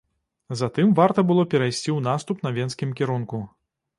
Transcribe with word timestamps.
Затым 0.61 0.87
варта 0.99 1.23
было 1.31 1.43
перайсці 1.51 1.77
ў 1.77 1.99
наступ 2.09 2.37
на 2.47 2.53
венскім 2.57 2.95
кірунку. 3.01 3.43